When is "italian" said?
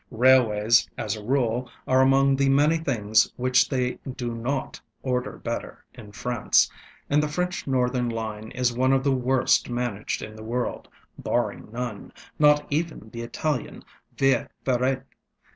13.21-13.83